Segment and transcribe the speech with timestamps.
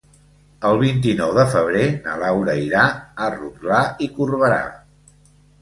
[0.69, 2.87] El vint-i-nou de febrer na Laura irà
[3.27, 4.61] a Rotglà i Corberà.